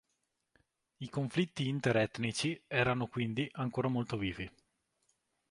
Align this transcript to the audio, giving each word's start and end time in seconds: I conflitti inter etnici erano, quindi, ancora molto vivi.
I 1.05 1.09
conflitti 1.09 1.67
inter 1.67 1.95
etnici 1.97 2.59
erano, 2.65 3.05
quindi, 3.05 3.47
ancora 3.51 3.87
molto 3.87 4.17
vivi. 4.17 4.51